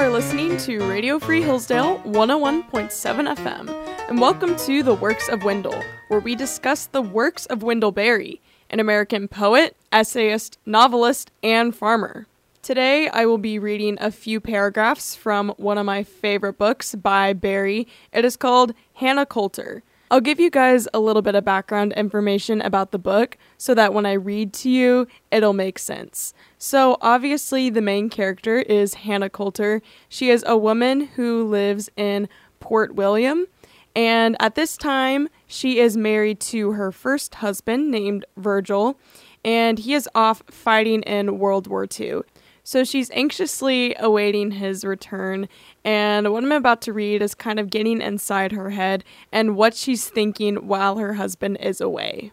[0.00, 3.68] are listening to Radio Free Hillsdale 101.7 FM,
[4.08, 8.40] and welcome to The Works of Wendell, where we discuss the works of Wendell Berry,
[8.70, 12.26] an American poet, essayist, novelist, and farmer.
[12.62, 17.34] Today, I will be reading a few paragraphs from one of my favorite books by
[17.34, 17.86] Berry.
[18.10, 19.82] It is called Hannah Coulter.
[20.12, 23.94] I'll give you guys a little bit of background information about the book so that
[23.94, 26.34] when I read to you, it'll make sense.
[26.58, 29.82] So, obviously, the main character is Hannah Coulter.
[30.08, 32.28] She is a woman who lives in
[32.58, 33.46] Port William,
[33.94, 38.98] and at this time, she is married to her first husband named Virgil,
[39.44, 42.22] and he is off fighting in World War II.
[42.62, 45.48] So she's anxiously awaiting his return,
[45.84, 49.74] and what I'm about to read is kind of getting inside her head and what
[49.74, 52.32] she's thinking while her husband is away.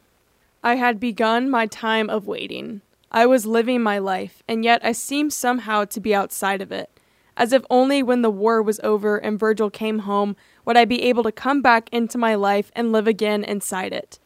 [0.64, 2.82] I had begun my time of waiting.
[3.12, 6.90] I was living my life, and yet I seemed somehow to be outside of it,
[7.38, 11.04] as if only when the war was over and Virgil came home would I be
[11.04, 14.20] able to come back into my life and live again inside it.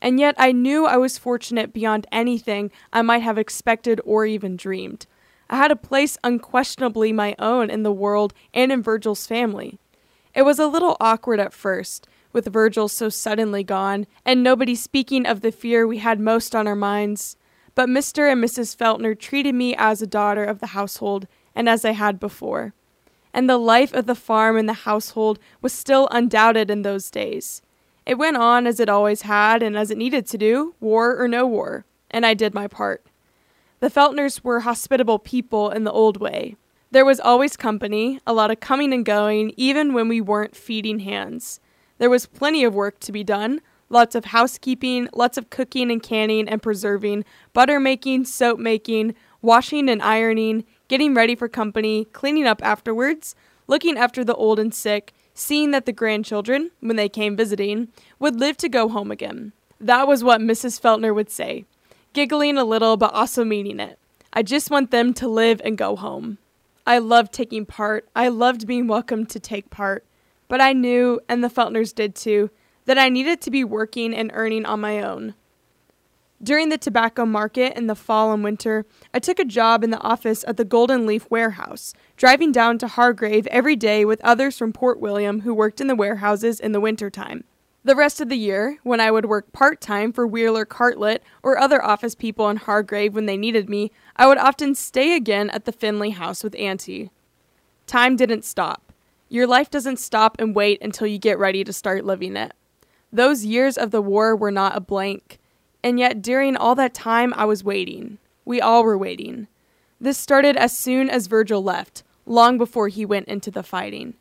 [0.00, 4.56] And yet I knew I was fortunate beyond anything I might have expected or even
[4.56, 5.06] dreamed.
[5.52, 9.78] I had a place unquestionably my own in the world and in Virgil's family.
[10.34, 15.26] It was a little awkward at first, with Virgil so suddenly gone, and nobody speaking
[15.26, 17.36] of the fear we had most on our minds.
[17.74, 18.32] But Mr.
[18.32, 18.74] and Mrs.
[18.74, 22.72] Feltner treated me as a daughter of the household, and as I had before.
[23.34, 27.60] And the life of the farm and the household was still undoubted in those days.
[28.06, 31.28] It went on as it always had and as it needed to do, war or
[31.28, 33.04] no war, and I did my part.
[33.82, 36.54] The Feltners were hospitable people in the old way.
[36.92, 41.00] There was always company, a lot of coming and going, even when we weren't feeding
[41.00, 41.58] hands.
[41.98, 46.00] There was plenty of work to be done lots of housekeeping, lots of cooking and
[46.00, 52.46] canning and preserving, butter making, soap making, washing and ironing, getting ready for company, cleaning
[52.46, 53.34] up afterwards,
[53.66, 57.88] looking after the old and sick, seeing that the grandchildren, when they came visiting,
[58.20, 59.52] would live to go home again.
[59.80, 60.80] That was what Mrs.
[60.80, 61.64] Feltner would say
[62.12, 63.98] giggling a little but also meaning it.
[64.32, 66.38] I just want them to live and go home.
[66.86, 68.08] I loved taking part.
[68.16, 70.04] I loved being welcome to take part.
[70.48, 72.50] But I knew, and the Feltners did too,
[72.84, 75.34] that I needed to be working and earning on my own.
[76.42, 78.84] During the tobacco market in the fall and winter,
[79.14, 82.88] I took a job in the office at the Golden Leaf warehouse, driving down to
[82.88, 86.80] Hargrave every day with others from Port William who worked in the warehouses in the
[86.80, 87.44] winter time.
[87.84, 91.58] The rest of the year, when I would work part time for Wheeler Catlett or
[91.58, 95.64] other office people in Hargrave when they needed me, I would often stay again at
[95.64, 97.10] the Finley house with Auntie.
[97.88, 98.92] Time didn't stop.
[99.28, 102.52] Your life doesn't stop and wait until you get ready to start living it.
[103.12, 105.40] Those years of the war were not a blank,
[105.82, 108.18] and yet during all that time I was waiting.
[108.44, 109.48] We all were waiting.
[110.00, 114.14] This started as soon as Virgil left, long before he went into the fighting.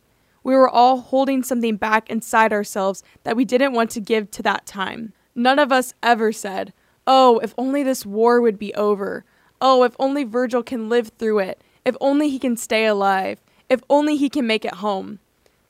[0.44, 4.44] We were all holding something back inside ourselves that we didn't want to give to
[4.44, 5.14] that time.
[5.36, 6.74] None of us ever said,
[7.08, 9.24] Oh, if only this war would be over.
[9.60, 11.62] Oh, if only Virgil can live through it.
[11.86, 13.40] If only he can stay alive.
[13.70, 15.20] If only he can make it home.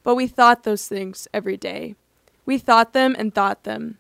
[0.03, 1.95] But we thought those things every day.
[2.45, 3.97] We thought them and thought them.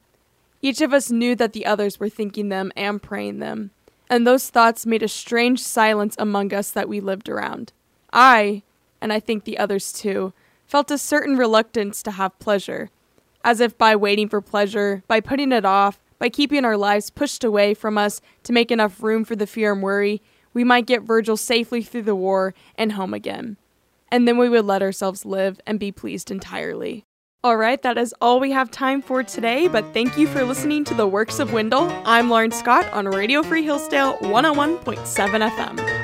[0.61, 3.71] Each of us knew that the others were thinking them and praying them.
[4.09, 7.71] And those thoughts made a strange silence among us that we lived around.
[8.11, 8.63] I,
[8.99, 10.33] and I think the others too,
[10.71, 12.89] felt a certain reluctance to have pleasure,
[13.43, 17.43] as if by waiting for pleasure, by putting it off, by keeping our lives pushed
[17.43, 20.21] away from us to make enough room for the fear and worry,
[20.53, 23.57] we might get Virgil safely through the war and home again.
[24.09, 27.03] And then we would let ourselves live and be pleased entirely.
[27.43, 30.85] All right, that is all we have time for today, but thank you for listening
[30.85, 31.89] to the Works of Wendell.
[32.05, 36.00] I'm Lauren Scott on Radio Free Hillsdale 101.7 FM.